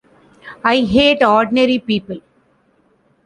I 0.63 0.77
hate 0.81 1.21
ordinary 1.23 1.77
people! 1.77 2.21